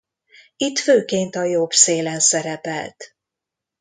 [0.57, 3.15] Itt főként a jobb szélen szerepelt.